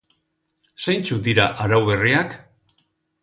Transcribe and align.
Zeintzuk 0.85 1.19
dira 1.27 1.45
arau 1.67 1.81
berriak? 1.91 2.33